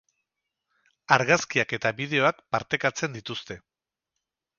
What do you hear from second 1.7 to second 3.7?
eta bideoak partekatzen dituzte.